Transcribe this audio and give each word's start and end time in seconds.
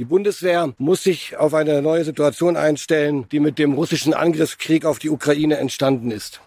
Die 0.00 0.06
Bundeswehr 0.06 0.72
muss 0.78 1.02
sich 1.02 1.36
auf 1.36 1.52
eine 1.52 1.82
neue 1.82 2.06
Situation 2.06 2.56
einstellen, 2.56 3.28
die 3.28 3.38
mit 3.38 3.58
dem 3.58 3.74
russischen 3.74 4.14
Angriffskrieg 4.14 4.86
auf 4.86 4.98
die 4.98 5.10
Ukraine 5.10 5.58
entstanden 5.58 6.10
ist. 6.10 6.40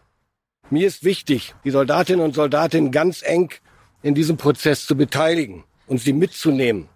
Mir 0.71 0.87
ist 0.87 1.03
wichtig, 1.03 1.53
die 1.63 1.69
Soldatinnen 1.69 2.25
und 2.25 2.33
Soldaten 2.33 2.89
ganz 2.89 3.21
eng 3.21 3.53
in 4.01 4.15
diesem 4.15 4.37
Prozess 4.37 4.87
zu 4.87 4.97
beteiligen 4.97 5.65
und 5.85 5.99
sie 5.99 6.13
mitzunehmen. 6.13 6.89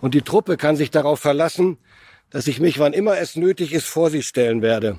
Und 0.00 0.14
die 0.14 0.22
Truppe 0.22 0.56
kann 0.56 0.76
sich 0.76 0.90
darauf 0.90 1.20
verlassen, 1.20 1.76
dass 2.30 2.46
ich 2.46 2.58
mich, 2.58 2.78
wann 2.78 2.94
immer 2.94 3.18
es 3.18 3.36
nötig 3.36 3.74
ist, 3.74 3.86
vor 3.86 4.08
sie 4.08 4.22
stellen 4.22 4.62
werde. 4.62 4.98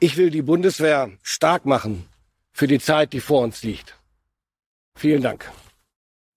Ich 0.00 0.16
will 0.16 0.30
die 0.30 0.40
Bundeswehr 0.40 1.10
stark 1.20 1.66
machen 1.66 2.06
für 2.54 2.66
die 2.66 2.80
Zeit, 2.80 3.12
die 3.12 3.20
vor 3.20 3.42
uns 3.42 3.62
liegt. 3.62 3.98
Vielen 4.94 5.20
Dank. 5.20 5.52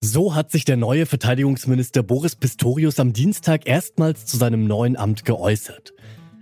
So 0.01 0.33
hat 0.33 0.49
sich 0.49 0.63
der 0.63 0.77
neue 0.77 1.05
Verteidigungsminister 1.05 2.03
Boris 2.03 2.33
Pistorius 2.33 3.01
am 3.01 3.11
Dienstag 3.11 3.67
erstmals 3.67 4.25
zu 4.25 4.37
seinem 4.37 4.65
neuen 4.65 4.95
Amt 4.95 5.25
geäußert. 5.25 5.93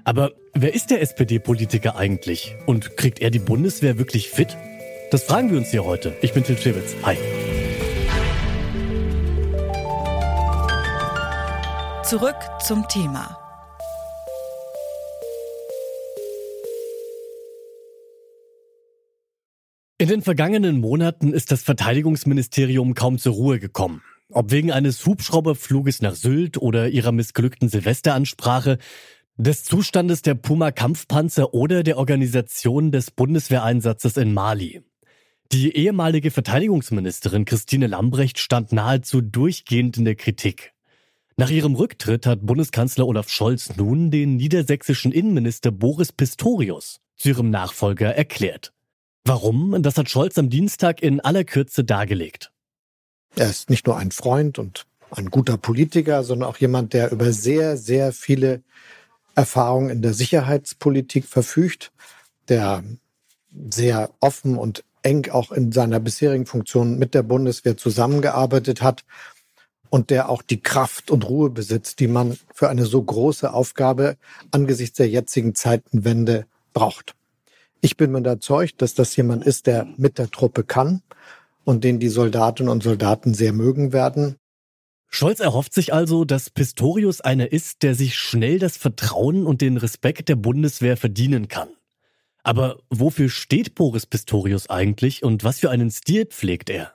Aber 0.04 0.34
wer 0.54 0.76
ist 0.76 0.92
der 0.92 1.02
SPD-Politiker 1.02 1.96
eigentlich? 1.96 2.56
Und 2.68 2.98
kriegt 2.98 3.20
er 3.20 3.32
die 3.32 3.40
Bundeswehr 3.40 3.98
wirklich 3.98 4.30
fit? 4.30 4.56
Das 5.10 5.24
fragen 5.24 5.50
wir 5.50 5.58
uns 5.58 5.72
hier 5.72 5.86
heute. 5.86 6.16
Ich 6.22 6.34
bin 6.34 6.44
Tim 6.44 6.56
Schewitz. 6.56 6.94
Hi. 7.02 7.18
Zurück 12.04 12.38
zum 12.64 12.88
Thema. 12.88 13.47
In 20.00 20.10
den 20.10 20.22
vergangenen 20.22 20.80
Monaten 20.80 21.34
ist 21.34 21.52
das 21.52 21.64
Verteidigungsministerium 21.64 22.94
kaum 22.94 23.18
zur 23.18 23.34
Ruhe 23.34 23.58
gekommen. 23.58 24.04
Ob 24.30 24.52
wegen 24.52 24.72
eines 24.72 25.04
Hubschrauberfluges 25.04 26.04
nach 26.04 26.14
Sylt 26.14 26.58
oder 26.60 26.90
ihrer 26.90 27.12
missglückten 27.12 27.68
Silvesteransprache, 27.68 28.78
des 29.38 29.64
Zustandes 29.64 30.22
der 30.22 30.36
Puma-Kampfpanzer 30.36 31.52
oder 31.56 31.82
der 31.82 31.98
Organisation 31.98 32.92
des 32.92 33.10
Bundeswehreinsatzes 33.10 34.18
in 34.18 34.36
Mali. 34.36 34.84
Die 35.52 35.76
ehemalige 35.76 36.30
Verteidigungsministerin 36.30 37.46
Christine 37.46 37.88
Lambrecht 37.88 38.38
stand 38.38 38.72
nahezu 38.72 39.22
durchgehend 39.22 39.98
in 39.98 40.06
der 40.06 40.16
Kritik. 40.16 40.74
Nach 41.38 41.50
ihrem 41.50 41.74
Rücktritt 41.74 42.28
hat 42.28 42.46
Bundeskanzler 42.46 43.08
Olaf 43.08 43.30
Scholz 43.30 43.76
nun 43.78 44.12
den 44.12 44.36
niedersächsischen 44.36 45.12
Innenminister 45.12 45.72
Boris 45.72 46.12
Pistorius 46.12 47.00
zu 47.16 47.30
ihrem 47.30 47.50
Nachfolger 47.50 48.14
erklärt. 48.14 48.74
Warum? 49.28 49.84
Das 49.84 49.98
hat 49.98 50.10
Scholz 50.10 50.38
am 50.38 50.50
Dienstag 50.50 51.04
in 51.04 51.20
aller 51.20 51.44
Kürze 51.44 51.84
dargelegt. 51.84 52.54
Er 53.36 53.50
ist 53.50 53.70
nicht 53.70 53.86
nur 53.86 53.98
ein 53.98 54.12
Freund 54.12 54.58
und 54.58 54.86
ein 55.12 55.30
guter 55.30 55.58
Politiker, 55.58 56.24
sondern 56.24 56.48
auch 56.48 56.56
jemand, 56.56 56.94
der 56.94 57.12
über 57.12 57.34
sehr, 57.34 57.76
sehr 57.76 58.14
viele 58.14 58.64
Erfahrungen 59.36 59.90
in 59.90 60.02
der 60.02 60.14
Sicherheitspolitik 60.14 61.26
verfügt, 61.26 61.92
der 62.48 62.86
sehr 63.70 64.12
offen 64.22 64.58
und 64.58 64.86
eng 65.04 65.30
auch 65.30 65.52
in 65.52 65.74
seiner 65.74 66.00
bisherigen 66.00 66.46
Funktion 66.46 66.98
mit 66.98 67.14
der 67.14 67.24
Bundeswehr 67.24 67.76
zusammengearbeitet 67.76 68.82
hat 68.82 69.04
und 69.90 70.10
der 70.10 70.30
auch 70.30 70.42
die 70.42 70.62
Kraft 70.62 71.12
und 71.12 71.28
Ruhe 71.28 71.50
besitzt, 71.50 72.00
die 72.00 72.08
man 72.08 72.38
für 72.54 72.70
eine 72.70 72.86
so 72.86 73.04
große 73.04 73.52
Aufgabe 73.52 74.16
angesichts 74.52 74.96
der 74.96 75.10
jetzigen 75.10 75.54
Zeitenwende 75.54 76.46
braucht. 76.72 77.14
Ich 77.82 77.98
bin 77.98 78.12
mir 78.12 78.20
überzeugt, 78.20 78.82
dass 78.82 78.94
das 78.94 79.16
jemand 79.16 79.46
ist, 79.46 79.68
der 79.68 79.88
mit 79.98 80.18
der 80.18 80.30
Truppe 80.30 80.64
kann 80.64 81.02
und 81.64 81.84
den 81.84 82.00
die 82.00 82.10
Soldatinnen 82.10 82.72
und 82.72 82.84
Soldaten 82.84 83.34
sehr 83.34 83.54
mögen 83.54 83.94
werden. 83.94 84.38
Scholz 85.10 85.40
erhofft 85.40 85.74
sich 85.74 85.94
also, 85.94 86.26
dass 86.26 86.50
Pistorius 86.50 87.22
einer 87.22 87.52
ist, 87.52 87.84
der 87.84 87.96
sich 87.96 88.16
schnell 88.16 88.60
das 88.60 88.78
Vertrauen 88.78 89.46
und 89.46 89.62
den 89.62 89.78
Respekt 89.78 90.30
der 90.30 90.36
Bundeswehr 90.36 90.98
verdienen 90.98 91.48
kann. 91.48 91.70
Aber 92.44 92.80
wofür 92.90 93.30
steht 93.30 93.76
Boris 93.76 94.06
Pistorius 94.06 94.70
eigentlich 94.70 95.24
und 95.24 95.44
was 95.44 95.60
für 95.60 95.70
einen 95.70 95.92
Stil 95.92 96.26
pflegt 96.26 96.70
er? 96.70 96.94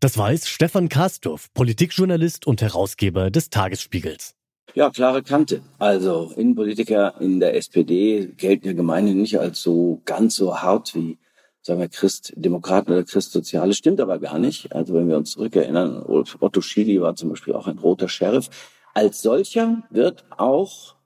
Das 0.00 0.18
weiß 0.18 0.48
Stefan 0.48 0.88
Karsdorf, 0.88 1.52
Politikjournalist 1.54 2.46
und 2.46 2.60
Herausgeber 2.60 3.30
des 3.30 3.50
Tagesspiegels. 3.50 4.34
Ja, 4.74 4.90
klare 4.90 5.22
Kante. 5.22 5.62
Also 5.78 6.32
Innenpolitiker 6.36 7.14
in 7.20 7.38
der 7.38 7.54
SPD 7.54 8.32
gelten 8.36 8.66
ja 8.66 8.72
gemeinhin 8.72 9.20
nicht 9.20 9.38
als 9.38 9.62
so 9.62 10.02
ganz 10.04 10.34
so 10.34 10.60
hart 10.60 10.96
wie, 10.96 11.16
sagen 11.62 11.78
wir, 11.78 11.88
Christdemokraten 11.88 12.92
oder 12.92 13.04
Christsoziale. 13.04 13.72
Stimmt 13.72 14.00
aber 14.00 14.18
gar 14.18 14.40
nicht. 14.40 14.74
Also 14.74 14.94
wenn 14.94 15.08
wir 15.08 15.16
uns 15.16 15.30
zurückerinnern, 15.30 16.02
Otto 16.04 16.60
Schily 16.60 17.00
war 17.00 17.14
zum 17.14 17.28
Beispiel 17.28 17.54
auch 17.54 17.68
ein 17.68 17.78
roter 17.78 18.08
Sheriff. 18.08 18.50
Als 18.94 19.22
solcher 19.22 19.84
wird 19.90 20.24
auch 20.36 20.96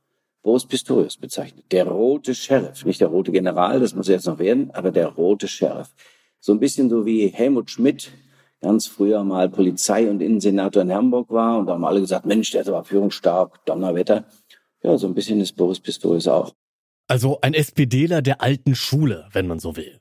Boris 0.43 0.65
Pistorius 0.65 1.19
bezeichnet. 1.19 1.67
Der 1.71 1.87
rote 1.87 2.35
Sheriff. 2.35 2.87
Nicht 2.87 3.03
der 3.03 3.09
rote 3.09 3.33
General, 3.33 3.81
das 3.81 3.95
muss 3.95 4.09
er 4.09 4.15
jetzt 4.15 4.27
noch 4.27 4.39
werden, 4.39 4.71
aber 4.73 4.93
der 4.93 5.09
rote 5.09 5.47
Sheriff. 5.47 5.89
So 6.41 6.53
ein 6.53 6.61
bisschen 6.61 6.89
so 6.89 7.05
wie 7.05 7.27
Helmut 7.27 7.71
Schmidt 7.71 8.13
ganz 8.61 8.87
früher 8.87 9.25
mal 9.25 9.49
Polizei- 9.49 10.11
und 10.11 10.21
Innensenator 10.21 10.83
in 10.83 10.93
Hamburg 10.93 11.31
war. 11.31 11.59
Und 11.59 11.67
da 11.67 11.75
haben 11.75 11.85
alle 11.85 12.01
gesagt, 12.01 12.27
Mensch, 12.27 12.51
der 12.51 12.63
ist 12.63 12.69
aber 12.69 12.85
führungsstark, 12.85 13.65
Donnerwetter. 13.65 14.25
Ja, 14.83 14.97
so 14.97 15.07
ein 15.07 15.15
bisschen 15.15 15.41
ist 15.41 15.57
Boris 15.57 15.81
Pistorius 15.81 16.29
auch. 16.29 16.55
Also 17.07 17.39
ein 17.41 17.55
SPDler 17.55 18.23
der 18.23 18.43
alten 18.43 18.75
Schule, 18.75 19.29
wenn 19.33 19.47
man 19.47 19.59
so 19.59 19.77
will. 19.77 20.01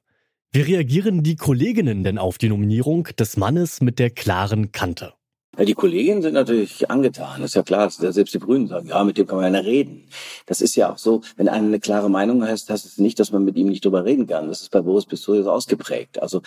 Wie 0.52 0.62
reagieren 0.62 1.24
die 1.24 1.36
Kolleginnen 1.36 2.04
denn 2.04 2.18
auf 2.18 2.38
die 2.38 2.50
Nominierung 2.50 3.06
des 3.18 3.38
Mannes 3.38 3.82
mit 3.82 4.00
der 4.00 4.10
klaren 4.10 4.72
Kante? 4.72 5.14
Ja, 5.58 5.66
die 5.66 5.74
Kolleginnen 5.74 6.22
sind 6.22 6.34
natürlich 6.34 6.90
angetan. 6.90 7.42
ist 7.42 7.56
ja 7.56 7.64
klar, 7.64 7.90
selbst 7.90 8.34
die 8.34 8.40
Grünen 8.40 8.68
sagen, 8.68 8.90
ja, 8.90 9.04
mit 9.04 9.18
dem 9.18 9.26
kann 9.26 9.40
man 9.40 9.54
ja 9.54 9.60
reden. 9.60 10.08
Das 10.46 10.62
ist 10.62 10.76
ja 10.76 10.94
auch 10.94 11.00
so, 11.00 11.22
wenn 11.36 11.50
einer 11.50 11.66
eine 11.66 11.80
klare 11.80 12.10
Meinung 12.10 12.44
heißt, 12.44 12.70
heißt 12.70 12.86
es 12.86 13.00
nicht, 13.00 13.20
dass 13.20 13.32
man 13.32 13.44
mit 13.44 13.56
ihm 13.56 13.68
nicht 13.68 13.84
drüber 13.84 14.06
reden 14.06 14.28
kann. 14.28 14.48
Das 14.48 14.62
ist 14.62 14.70
bei 14.70 14.82
Boris 14.82 15.06
Pistorius 15.06 15.48
ausgeprägt. 15.48 16.22
Also 16.22 16.42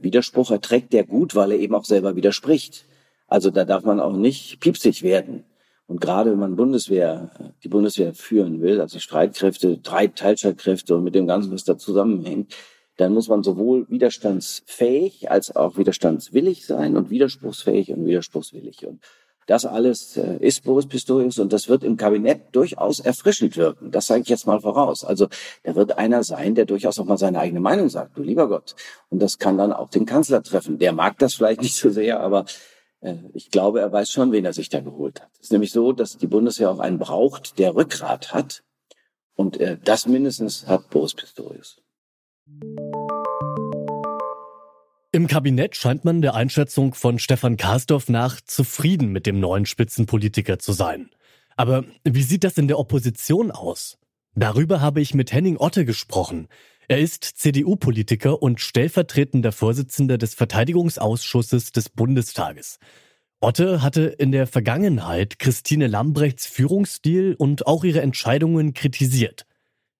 Widerspruch 0.00 0.50
erträgt 0.50 0.92
der 0.92 1.04
gut, 1.04 1.34
weil 1.34 1.52
er 1.52 1.58
eben 1.58 1.74
auch 1.74 1.84
selber 1.84 2.16
widerspricht. 2.16 2.86
Also 3.28 3.50
da 3.50 3.64
darf 3.64 3.84
man 3.84 4.00
auch 4.00 4.16
nicht 4.16 4.60
piepsig 4.60 5.02
werden. 5.02 5.44
Und 5.86 6.00
gerade 6.00 6.32
wenn 6.32 6.38
man 6.38 6.56
Bundeswehr, 6.56 7.54
die 7.62 7.68
Bundeswehr 7.68 8.12
führen 8.14 8.60
will, 8.60 8.80
also 8.80 8.98
Streitkräfte, 8.98 9.78
drei 9.78 10.08
Teilstreitkräfte 10.08 10.96
und 10.96 11.04
mit 11.04 11.14
dem 11.14 11.26
Ganzen, 11.26 11.52
was 11.52 11.64
da 11.64 11.78
zusammenhängt, 11.78 12.54
dann 12.96 13.12
muss 13.12 13.28
man 13.28 13.42
sowohl 13.42 13.86
widerstandsfähig 13.88 15.30
als 15.30 15.54
auch 15.54 15.76
widerstandswillig 15.76 16.66
sein 16.66 16.96
und 16.96 17.10
widerspruchsfähig 17.10 17.92
und 17.92 18.06
widerspruchswillig. 18.06 18.86
Und 18.86 19.00
das 19.46 19.64
alles 19.64 20.16
äh, 20.16 20.36
ist 20.40 20.64
Boris 20.64 20.86
Pistorius 20.86 21.38
und 21.38 21.52
das 21.52 21.68
wird 21.68 21.84
im 21.84 21.96
Kabinett 21.96 22.42
durchaus 22.52 22.98
erfrischend 22.98 23.56
wirken. 23.56 23.90
Das 23.92 24.08
sage 24.08 24.22
ich 24.22 24.28
jetzt 24.28 24.46
mal 24.46 24.60
voraus. 24.60 25.04
Also 25.04 25.28
da 25.62 25.74
wird 25.76 25.96
einer 25.98 26.24
sein, 26.24 26.54
der 26.54 26.66
durchaus 26.66 26.98
auch 26.98 27.04
mal 27.04 27.16
seine 27.16 27.38
eigene 27.38 27.60
Meinung 27.60 27.88
sagt, 27.88 28.18
du 28.18 28.22
lieber 28.22 28.48
Gott. 28.48 28.74
Und 29.08 29.22
das 29.22 29.38
kann 29.38 29.56
dann 29.56 29.72
auch 29.72 29.88
den 29.88 30.04
Kanzler 30.04 30.42
treffen. 30.42 30.78
Der 30.78 30.92
mag 30.92 31.18
das 31.18 31.34
vielleicht 31.34 31.62
nicht 31.62 31.76
so 31.76 31.90
sehr, 31.90 32.20
aber 32.20 32.44
äh, 33.00 33.14
ich 33.34 33.50
glaube, 33.50 33.80
er 33.80 33.92
weiß 33.92 34.10
schon, 34.10 34.32
wen 34.32 34.44
er 34.44 34.52
sich 34.52 34.68
da 34.68 34.80
geholt 34.80 35.22
hat. 35.22 35.30
Es 35.34 35.46
ist 35.46 35.52
nämlich 35.52 35.70
so, 35.70 35.92
dass 35.92 36.18
die 36.18 36.26
Bundeswehr 36.26 36.70
auch 36.70 36.80
einen 36.80 36.98
braucht, 36.98 37.58
der 37.58 37.74
Rückgrat 37.74 38.34
hat. 38.34 38.64
Und 39.36 39.60
äh, 39.60 39.78
das 39.82 40.06
mindestens 40.06 40.66
hat 40.66 40.90
Boris 40.90 41.14
Pistorius. 41.14 41.76
Im 45.16 45.28
Kabinett 45.28 45.76
scheint 45.76 46.04
man 46.04 46.20
der 46.20 46.34
Einschätzung 46.34 46.92
von 46.92 47.18
Stefan 47.18 47.56
Karsdorf 47.56 48.10
nach 48.10 48.38
zufrieden 48.42 49.12
mit 49.12 49.24
dem 49.24 49.40
neuen 49.40 49.64
Spitzenpolitiker 49.64 50.58
zu 50.58 50.74
sein. 50.74 51.08
Aber 51.56 51.84
wie 52.04 52.20
sieht 52.20 52.44
das 52.44 52.58
in 52.58 52.68
der 52.68 52.78
Opposition 52.78 53.50
aus? 53.50 53.96
Darüber 54.34 54.82
habe 54.82 55.00
ich 55.00 55.14
mit 55.14 55.32
Henning 55.32 55.56
Otte 55.56 55.86
gesprochen. 55.86 56.48
Er 56.86 56.98
ist 56.98 57.24
CDU-Politiker 57.24 58.42
und 58.42 58.60
stellvertretender 58.60 59.52
Vorsitzender 59.52 60.18
des 60.18 60.34
Verteidigungsausschusses 60.34 61.72
des 61.72 61.88
Bundestages. 61.88 62.78
Otte 63.40 63.80
hatte 63.80 64.02
in 64.02 64.32
der 64.32 64.46
Vergangenheit 64.46 65.38
Christine 65.38 65.86
Lambrechts 65.86 66.44
Führungsstil 66.44 67.36
und 67.38 67.66
auch 67.66 67.84
ihre 67.84 68.02
Entscheidungen 68.02 68.74
kritisiert. 68.74 69.46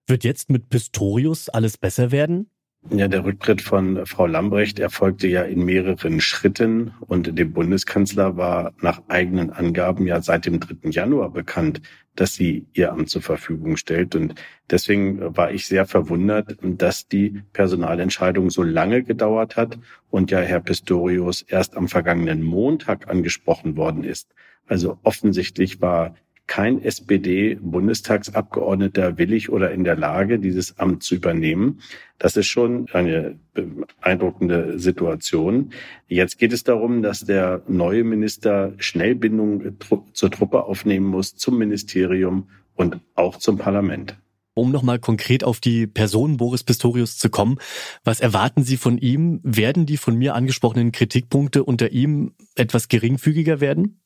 Wird 0.07 0.25
jetzt 0.25 0.51
mit 0.51 0.69
Pistorius 0.69 1.49
alles 1.49 1.79
besser 1.79 2.11
werden? 2.11 2.51
Ja, 2.91 3.09
der 3.09 3.25
Rücktritt 3.25 3.63
von 3.63 4.07
Frau 4.07 4.27
Lambrecht 4.27 4.79
erfolgte 4.79 5.27
ja 5.27 5.43
in 5.43 5.65
mehreren 5.65 6.21
Schritten 6.21 6.95
und 7.01 7.37
dem 7.37 7.53
Bundeskanzler 7.53 8.37
war 8.37 8.75
nach 8.81 9.03
eigenen 9.09 9.51
Angaben 9.51 10.07
ja 10.07 10.23
seit 10.23 10.47
dem 10.47 10.61
3. 10.61 10.91
Januar 10.91 11.31
bekannt, 11.31 11.83
dass 12.15 12.35
sie 12.35 12.67
ihr 12.75 12.93
Amt 12.93 13.11
zur 13.11 13.23
Verfügung 13.23 13.77
stellt. 13.77 14.15
Und 14.15 14.37
deswegen 14.71 15.37
war 15.37 15.51
ich 15.51 15.67
sehr 15.67 15.85
verwundert, 15.87 16.57
dass 16.63 17.09
die 17.09 17.43
Personalentscheidung 17.53 18.51
so 18.51 18.63
lange 18.63 19.03
gedauert 19.03 19.57
hat 19.57 19.79
und 20.09 20.31
ja 20.31 20.39
Herr 20.39 20.61
Pistorius 20.61 21.43
erst 21.43 21.77
am 21.77 21.89
vergangenen 21.89 22.43
Montag 22.43 23.09
angesprochen 23.09 23.77
worden 23.77 24.05
ist. 24.05 24.33
Also 24.67 24.99
offensichtlich 25.03 25.81
war 25.81 26.15
kein 26.47 26.83
SPD-Bundestagsabgeordneter 26.83 29.19
willig 29.19 29.51
oder 29.51 29.73
in 29.73 29.85
der 29.85 29.97
Lage, 29.97 30.39
dieses 30.39 30.79
Amt 30.79 31.03
zu 31.03 31.17
übernehmen. 31.17 31.81
Das 32.19 32.37
ist 32.37 32.47
schon 32.47 32.87
eine 32.93 33.39
beeindruckende 33.53 34.79
Situation. 34.79 35.73
Jetzt 36.09 36.39
geht 36.39 36.53
es 36.53 36.63
darum, 36.65 37.03
dass 37.03 37.21
der 37.21 37.63
neue 37.67 38.05
Minister 38.05 38.73
Schnellbindung 38.79 39.77
zur 40.13 40.31
Truppe 40.31 40.65
aufnehmen 40.65 41.07
muss, 41.07 41.37
zum 41.37 41.59
Ministerium 41.59 42.49
und 42.75 43.01
auch 43.15 43.37
zum 43.37 43.59
Parlament. 43.59 44.17
Um 44.55 44.71
nochmal 44.71 44.99
konkret 44.99 45.45
auf 45.45 45.61
die 45.61 45.87
Person 45.87 46.39
Boris 46.39 46.65
Pistorius 46.65 47.19
zu 47.19 47.29
kommen, 47.29 47.59
was 48.05 48.21
erwarten 48.21 48.63
Sie 48.63 48.79
von 48.79 48.97
ihm? 48.97 49.41
Werden 49.43 49.85
die 49.85 49.99
von 49.99 50.17
mir 50.17 50.35
angesprochenen 50.35 50.93
Kritikpunkte 50.93 51.63
unter 51.63 51.93
ihm 51.93 52.33
etwas 52.55 52.89
geringfügiger 52.89 53.61
werden? 53.61 54.01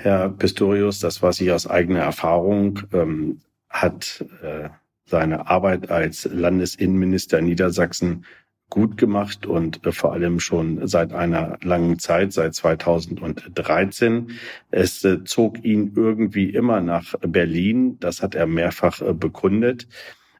Herr 0.00 0.28
Pistorius, 0.28 1.00
das 1.00 1.20
weiß 1.22 1.40
ich 1.40 1.50
aus 1.50 1.66
eigener 1.66 2.00
Erfahrung, 2.00 2.80
ähm, 2.92 3.40
hat 3.68 4.24
äh, 4.42 4.68
seine 5.04 5.48
Arbeit 5.48 5.90
als 5.90 6.28
Landesinnenminister 6.30 7.40
in 7.40 7.46
Niedersachsen 7.46 8.24
gut 8.70 8.96
gemacht 8.96 9.44
und 9.44 9.84
äh, 9.84 9.90
vor 9.90 10.12
allem 10.12 10.38
schon 10.38 10.86
seit 10.86 11.12
einer 11.12 11.58
langen 11.62 11.98
Zeit, 11.98 12.32
seit 12.32 12.54
2013. 12.54 14.30
Es 14.70 15.04
äh, 15.04 15.24
zog 15.24 15.64
ihn 15.64 15.92
irgendwie 15.96 16.50
immer 16.50 16.80
nach 16.80 17.14
Berlin. 17.20 17.98
Das 17.98 18.22
hat 18.22 18.36
er 18.36 18.46
mehrfach 18.46 19.00
äh, 19.00 19.14
bekundet. 19.14 19.88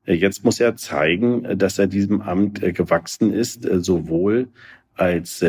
Äh, 0.05 0.15
jetzt 0.15 0.45
muss 0.45 0.61
er 0.61 0.77
zeigen, 0.77 1.59
dass 1.59 1.81
er 1.81 1.89
diesem 1.89 2.21
Amt 2.21 2.63
äh, 2.63 2.73
gewachsen 2.73 3.33
ist, 3.33 3.67
äh, 3.67 3.81
sowohl 3.81 4.49
als 4.95 5.45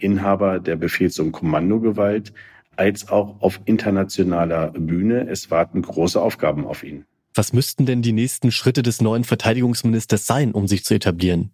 Inhaber 0.00 0.58
der 0.58 0.76
Befehls- 0.76 1.18
und 1.18 1.32
Kommandogewalt 1.32 2.34
als 2.76 3.08
auch 3.08 3.40
auf 3.40 3.60
internationaler 3.64 4.70
Bühne. 4.70 5.28
Es 5.28 5.50
warten 5.50 5.82
große 5.82 6.20
Aufgaben 6.20 6.66
auf 6.66 6.82
ihn. 6.82 7.04
Was 7.34 7.52
müssten 7.52 7.86
denn 7.86 8.02
die 8.02 8.12
nächsten 8.12 8.50
Schritte 8.50 8.82
des 8.82 9.00
neuen 9.00 9.24
Verteidigungsministers 9.24 10.26
sein, 10.26 10.52
um 10.52 10.68
sich 10.68 10.84
zu 10.84 10.94
etablieren? 10.94 11.52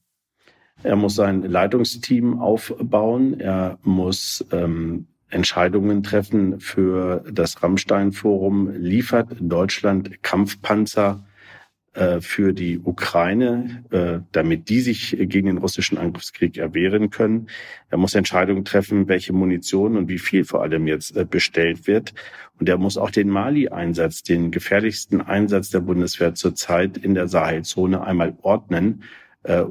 Er 0.83 0.97
muss 0.97 1.15
sein 1.15 1.43
Leitungsteam 1.43 2.41
aufbauen. 2.41 3.39
Er 3.41 3.79
muss 3.83 4.45
ähm, 4.53 5.07
Entscheidungen 5.29 6.03
treffen 6.03 6.61
für 6.61 7.25
das 7.31 7.63
Rammstein-Forum. 7.63 8.71
Liefert 8.77 9.37
Deutschland 9.41 10.23
Kampfpanzer 10.23 11.25
äh, 11.99 12.21
für 12.21 12.53
die 12.53 12.79
Ukraine, 12.79 13.83
äh, 13.91 14.21
damit 14.31 14.69
die 14.69 14.81
sich 14.81 15.17
gegen 15.19 15.49
den 15.49 15.59
russischen 15.59 15.99
Angriffskrieg 15.99 16.57
erwehren 16.57 17.11
können. 17.11 17.49
Er 17.91 17.99
muss 17.99 18.15
Entscheidungen 18.15 18.65
treffen, 18.65 19.09
welche 19.09 19.33
Munition 19.33 19.97
und 19.97 20.09
wie 20.09 20.21
viel 20.21 20.45
vor 20.45 20.63
allem 20.63 20.87
jetzt 20.87 21.17
äh, 21.17 21.25
bestellt 21.25 21.89
wird. 21.89 22.15
Und 22.61 22.69
er 22.69 22.79
muss 22.79 22.99
auch 22.99 23.11
den 23.11 23.29
Mali-Einsatz, 23.29 24.23
den 24.23 24.53
gefährlichsten 24.53 25.21
Einsatz 25.21 25.71
der 25.71 25.81
Bundeswehr 25.81 26.37
zurzeit 26.37 26.99
in 26.99 27.15
der 27.15 27.27
Sahelzone 27.27 28.01
einmal 28.01 28.37
ordnen, 28.43 29.03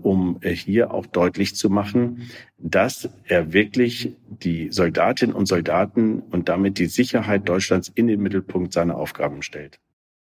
um 0.01 0.39
hier 0.41 0.93
auch 0.93 1.05
deutlich 1.05 1.55
zu 1.55 1.69
machen, 1.69 2.29
dass 2.57 3.09
er 3.25 3.51
wirklich 3.51 4.15
die 4.29 4.71
Soldatinnen 4.71 5.35
und 5.35 5.45
Soldaten 5.45 6.21
und 6.21 6.47
damit 6.47 6.79
die 6.79 6.85
Sicherheit 6.85 7.47
Deutschlands 7.47 7.91
in 7.93 8.07
den 8.07 8.21
Mittelpunkt 8.21 8.71
seiner 8.71 8.95
Aufgaben 8.95 9.41
stellt. 9.41 9.79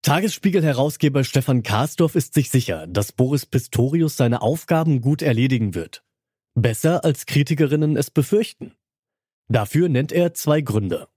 Tagesspiegel-Herausgeber 0.03 1.23
Stefan 1.23 1.63
Karsdorf 1.63 2.15
ist 2.15 2.33
sich 2.33 2.49
sicher, 2.49 2.87
dass 2.87 3.11
Boris 3.11 3.45
Pistorius 3.45 4.15
seine 4.15 4.41
Aufgaben 4.41 5.01
gut 5.01 5.21
erledigen 5.21 5.75
wird. 5.75 6.03
Besser 6.55 7.03
als 7.03 7.25
Kritikerinnen 7.25 7.97
es 7.97 8.09
befürchten. 8.09 8.73
Dafür 9.49 9.89
nennt 9.89 10.11
er 10.11 10.33
zwei 10.33 10.61
Gründe. 10.61 11.07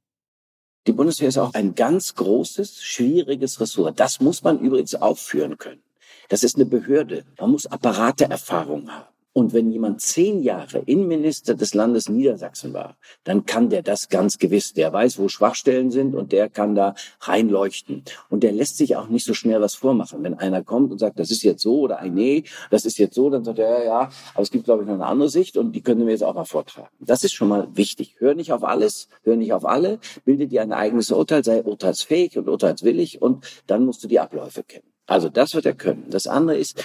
Die 0.87 0.93
Bundeswehr 0.93 1.29
ist 1.29 1.39
auch 1.39 1.55
ein 1.55 1.75
ganz 1.75 2.15
großes, 2.15 2.83
schwieriges 2.83 3.61
Ressort. 3.61 4.01
Das 4.01 4.21
muss 4.21 4.43
man 4.43 4.59
übrigens 4.59 4.95
aufführen 4.95 5.59
können. 5.59 5.83
Das 6.29 6.43
ist 6.43 6.57
eine 6.57 6.65
Behörde. 6.65 7.25
Man 7.39 7.51
muss 7.51 7.67
Apparateerfahrung 7.67 8.91
haben. 8.91 9.09
Und 9.33 9.53
wenn 9.53 9.71
jemand 9.71 10.01
zehn 10.01 10.43
Jahre 10.43 10.81
Innenminister 10.87 11.55
des 11.55 11.75
Landes 11.75 12.09
Niedersachsen 12.09 12.73
war, 12.73 12.97
dann 13.23 13.47
kann 13.47 13.71
der 13.71 13.83
das 13.83 14.09
ganz 14.09 14.39
gewiss. 14.39 14.73
Der 14.73 14.93
weiß, 14.93 15.19
wo 15.19 15.29
Schwachstellen 15.29 15.91
sind 15.91 16.15
und 16.15 16.33
der 16.33 16.49
kann 16.49 16.75
da 16.75 16.95
reinleuchten. 17.21 18.03
Und 18.29 18.43
der 18.43 18.53
lässt 18.53 18.77
sich 18.77 18.97
auch 18.97 19.09
nicht 19.09 19.25
so 19.25 19.33
schnell 19.33 19.61
was 19.61 19.75
vormachen. 19.75 20.23
Wenn 20.23 20.35
einer 20.35 20.65
kommt 20.65 20.91
und 20.91 20.99
sagt, 20.99 21.19
das 21.19 21.31
ist 21.31 21.43
jetzt 21.43 21.63
so 21.63 21.81
oder 21.81 21.99
ein 21.99 22.15
Nee, 22.15 22.45
das 22.71 22.85
ist 22.85 22.99
jetzt 22.99 23.15
so, 23.15 23.31
dann 23.31 23.45
sagt 23.45 23.61
er, 23.61 23.79
ja, 23.79 23.85
ja, 23.85 24.11
aber 24.35 24.43
es 24.43 24.51
gibt, 24.51 24.65
glaube 24.65 24.83
ich, 24.83 24.89
noch 24.89 24.95
eine 24.95 25.07
andere 25.07 25.31
Sicht 25.31 25.57
und 25.57 25.73
die 25.73 25.81
können 25.81 26.05
wir 26.07 26.13
jetzt 26.13 26.25
auch 26.25 26.35
mal 26.35 26.45
vortragen. 26.45 26.91
Das 26.99 27.23
ist 27.25 27.33
schon 27.33 27.49
mal 27.49 27.69
wichtig. 27.75 28.17
Hör 28.19 28.35
nicht 28.35 28.53
auf 28.53 28.65
alles, 28.65 29.09
hör 29.23 29.37
nicht 29.37 29.53
auf 29.53 29.65
alle, 29.65 30.01
bilde 30.25 30.49
dir 30.49 30.63
ein 30.63 30.73
eigenes 30.73 31.13
Urteil, 31.13 31.45
sei 31.45 31.63
urteilsfähig 31.63 32.37
und 32.37 32.49
urteilswillig 32.49 33.23
und 33.23 33.45
dann 33.69 33.85
musst 33.85 34.03
du 34.03 34.09
die 34.09 34.19
Abläufe 34.19 34.65
kennen. 34.65 34.91
Also 35.07 35.29
das 35.29 35.55
wird 35.55 35.67
er 35.67 35.75
können. 35.75 36.07
Das 36.11 36.27
andere 36.27 36.57
ist, 36.57 36.85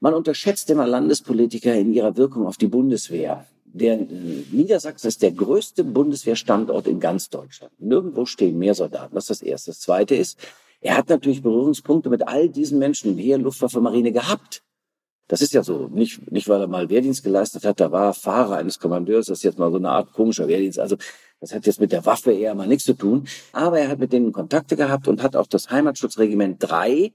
man 0.00 0.14
unterschätzt 0.14 0.70
immer 0.70 0.86
Landespolitiker 0.86 1.74
in 1.74 1.92
ihrer 1.92 2.16
Wirkung 2.16 2.46
auf 2.46 2.56
die 2.56 2.68
Bundeswehr. 2.68 3.46
Der 3.64 4.00
äh, 4.00 4.04
Niedersachsen 4.50 5.08
ist 5.08 5.22
der 5.22 5.32
größte 5.32 5.84
Bundeswehrstandort 5.84 6.86
in 6.86 7.00
ganz 7.00 7.28
Deutschland. 7.28 7.72
Nirgendwo 7.78 8.24
stehen 8.26 8.58
mehr 8.58 8.74
Soldaten. 8.74 9.14
Das 9.14 9.24
ist 9.24 9.42
das 9.42 9.42
Erste. 9.42 9.70
Das 9.72 9.80
Zweite 9.80 10.14
ist, 10.14 10.38
er 10.80 10.96
hat 10.96 11.08
natürlich 11.08 11.42
Berührungspunkte 11.42 12.08
mit 12.08 12.26
all 12.26 12.48
diesen 12.48 12.78
Menschen 12.78 13.12
im 13.12 13.18
Heer, 13.18 13.38
Luftwaffe, 13.38 13.80
Marine 13.80 14.12
gehabt. 14.12 14.62
Das 15.26 15.42
ist 15.42 15.52
ja 15.52 15.62
so. 15.62 15.88
Nicht, 15.88 16.30
nicht 16.30 16.48
weil 16.48 16.60
er 16.60 16.68
mal 16.68 16.88
Wehrdienst 16.88 17.22
geleistet 17.22 17.64
hat, 17.64 17.80
da 17.80 17.92
war 17.92 18.14
Fahrer 18.14 18.56
eines 18.56 18.78
Kommandeurs. 18.78 19.26
Das 19.26 19.38
ist 19.38 19.44
jetzt 19.44 19.58
mal 19.58 19.70
so 19.70 19.76
eine 19.76 19.90
Art 19.90 20.12
komischer 20.12 20.48
Wehrdienst. 20.48 20.78
Also 20.78 20.96
das 21.40 21.52
hat 21.52 21.66
jetzt 21.66 21.80
mit 21.80 21.92
der 21.92 22.06
Waffe 22.06 22.32
eher 22.32 22.54
mal 22.54 22.66
nichts 22.66 22.84
zu 22.84 22.94
tun. 22.94 23.28
Aber 23.52 23.78
er 23.78 23.88
hat 23.88 23.98
mit 23.98 24.12
denen 24.12 24.32
Kontakte 24.32 24.76
gehabt 24.76 25.06
und 25.06 25.22
hat 25.22 25.36
auch 25.36 25.46
das 25.46 25.70
Heimatschutzregiment 25.70 26.56
3 26.60 27.12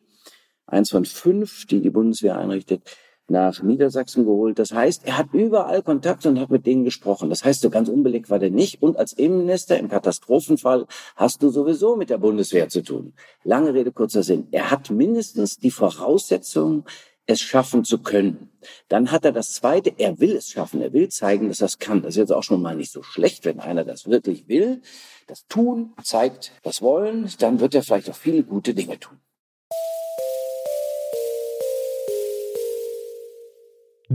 eins 0.65 0.92
von 0.92 1.06
fünf, 1.06 1.65
die 1.65 1.81
die 1.81 1.89
Bundeswehr 1.89 2.38
einrichtet, 2.38 2.83
nach 3.27 3.62
Niedersachsen 3.62 4.25
geholt. 4.25 4.60
Das 4.60 4.74
heißt, 4.74 5.06
er 5.06 5.18
hat 5.18 5.33
überall 5.33 5.81
Kontakt 5.81 6.25
und 6.25 6.39
hat 6.39 6.50
mit 6.50 6.65
denen 6.65 6.83
gesprochen. 6.83 7.30
Das 7.30 7.44
heißt, 7.45 7.62
so 7.62 7.69
ganz 7.69 7.89
unbelegt 7.89 8.30
war 8.30 8.39
der 8.39 8.51
nicht. 8.51 8.81
Und 8.81 8.98
als 8.98 9.13
Innenminister 9.13 9.77
im 9.80 9.89
Katastrophenfall 9.89 10.86
hast 11.15 11.42
du 11.42 11.50
sowieso 11.50 11.95
mit 11.95 12.10
der 12.10 12.18
Bundeswehr 12.18 12.69
zu 12.69 12.83
tun. 12.83 13.13
Lange 13.44 13.74
Rede, 13.74 13.92
kurzer 13.92 14.24
Sinn. 14.24 14.48
Er 14.51 14.71
hat 14.71 14.89
mindestens 14.89 15.57
die 15.57 15.71
Voraussetzungen, 15.71 16.83
es 17.25 17.39
schaffen 17.39 17.86
zu 17.86 18.00
können. 18.00 18.50
Dann 18.89 19.12
hat 19.12 19.24
er 19.24 19.31
das 19.31 19.54
Zweite, 19.54 19.94
er 19.98 20.19
will 20.19 20.36
es 20.36 20.50
schaffen, 20.50 20.81
er 20.81 20.92
will 20.92 21.07
zeigen, 21.07 21.48
dass 21.48 21.62
er 21.62 21.68
es 21.68 21.80
kann. 21.80 22.01
Das 22.01 22.12
ist 22.12 22.18
jetzt 22.18 22.33
auch 22.33 22.44
schon 22.44 22.62
mal 22.62 22.75
nicht 22.75 22.92
so 22.92 23.01
schlecht, 23.01 23.45
wenn 23.45 23.62
einer 23.62 23.86
das 23.86 24.07
wirklich 24.07 24.50
will. 24.50 24.81
Das 25.27 25.48
Tun 25.48 25.94
zeigt 26.04 26.51
das 26.63 26.81
Wollen, 26.81 27.30
dann 27.39 27.62
wird 27.62 27.75
er 27.75 27.83
vielleicht 27.83 28.10
auch 28.10 28.15
viele 28.15 28.44
gute 28.44 28.74
Dinge 28.74 29.00
tun. 29.00 29.19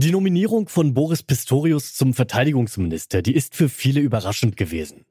Die 0.01 0.11
Nominierung 0.11 0.69
von 0.69 0.93
Boris 0.93 1.23
Pistorius 1.23 1.93
zum 1.93 2.13
Verteidigungsminister, 2.13 3.21
die 3.21 3.35
ist 3.35 3.53
für 3.53 3.67
viele 3.67 3.99
überraschend 3.99 4.55
gewesen. 4.55 5.03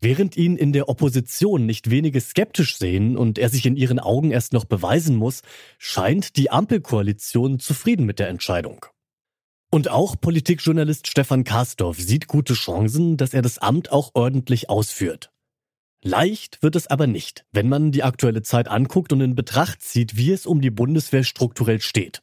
Während 0.00 0.36
ihn 0.36 0.56
in 0.56 0.72
der 0.72 0.88
Opposition 0.88 1.66
nicht 1.66 1.90
wenige 1.90 2.20
skeptisch 2.20 2.78
sehen 2.78 3.16
und 3.16 3.36
er 3.36 3.48
sich 3.48 3.66
in 3.66 3.74
ihren 3.74 3.98
Augen 3.98 4.30
erst 4.30 4.52
noch 4.52 4.64
beweisen 4.64 5.16
muss, 5.16 5.42
scheint 5.76 6.36
die 6.36 6.52
Ampelkoalition 6.52 7.58
zufrieden 7.58 8.06
mit 8.06 8.20
der 8.20 8.28
Entscheidung. 8.28 8.86
Und 9.72 9.88
auch 9.90 10.14
Politikjournalist 10.14 11.08
Stefan 11.08 11.42
Karsdorf 11.42 11.98
sieht 11.98 12.28
gute 12.28 12.54
Chancen, 12.54 13.16
dass 13.16 13.34
er 13.34 13.42
das 13.42 13.58
Amt 13.58 13.90
auch 13.90 14.12
ordentlich 14.14 14.70
ausführt. 14.70 15.32
Leicht 16.04 16.62
wird 16.62 16.76
es 16.76 16.86
aber 16.86 17.08
nicht, 17.08 17.44
wenn 17.50 17.68
man 17.68 17.90
die 17.90 18.04
aktuelle 18.04 18.42
Zeit 18.42 18.68
anguckt 18.68 19.12
und 19.12 19.20
in 19.20 19.34
Betracht 19.34 19.82
zieht, 19.82 20.16
wie 20.16 20.30
es 20.30 20.46
um 20.46 20.60
die 20.60 20.70
Bundeswehr 20.70 21.24
strukturell 21.24 21.80
steht. 21.80 22.22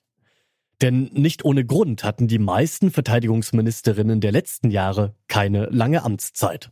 Denn 0.81 1.09
nicht 1.13 1.45
ohne 1.45 1.65
Grund 1.65 2.03
hatten 2.03 2.27
die 2.27 2.39
meisten 2.39 2.91
Verteidigungsministerinnen 2.91 4.21
der 4.21 4.31
letzten 4.31 4.69
Jahre 4.71 5.15
keine 5.27 5.67
lange 5.67 6.03
Amtszeit. 6.03 6.71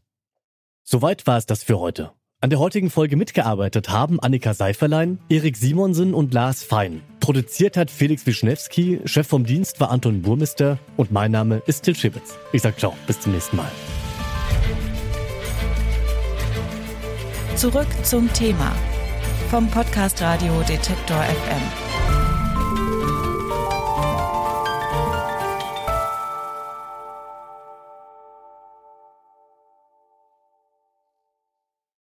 Soweit 0.84 1.26
war 1.28 1.38
es 1.38 1.46
das 1.46 1.64
für 1.64 1.80
heute. 1.80 2.12
An 2.42 2.50
der 2.50 2.60
heutigen 2.60 2.90
Folge 2.90 3.16
mitgearbeitet 3.16 3.90
haben 3.90 4.20
Annika 4.20 4.54
Seiferlein, 4.54 5.18
Erik 5.30 5.56
Simonsen 5.56 6.14
und 6.14 6.34
Lars 6.34 6.62
Fein. 6.62 7.02
Produziert 7.22 7.78
hat 7.78 7.90
Felix 7.90 8.26
Wischnewski, 8.26 9.00
Chef 9.06 9.26
vom 9.26 9.46
Dienst 9.46 9.80
war 9.80 9.92
Anton 9.92 10.22
Burmister 10.22 10.78
und 10.98 11.10
mein 11.10 11.32
Name 11.32 11.62
ist 11.68 11.84
Till 11.84 11.96
Schibitz. 11.96 12.38
Ich 12.52 12.62
sag 12.62 12.78
ciao, 12.78 12.98
bis 13.08 13.22
zum 13.22 13.32
nächsten 13.32 13.56
Mal. 13.56 13.72
Zurück 17.56 17.88
zum 18.04 18.32
Thema 18.34 18.76
vom 19.50 19.70
Podcast 19.70 20.22
Radio 20.22 20.62
Detektor 20.68 21.24
FM. 21.24 21.83